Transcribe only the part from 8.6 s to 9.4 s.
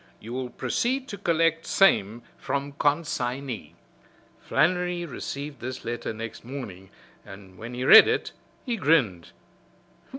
he grinned.